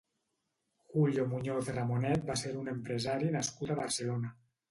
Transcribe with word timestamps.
Julio 0.93 1.25
Muñoz 1.33 1.67
Ramonet 1.75 2.25
va 2.31 2.37
ser 2.43 2.53
un 2.63 2.73
empresari 2.73 3.31
nascut 3.39 3.75
a 3.75 3.77
Barcelona. 3.85 4.35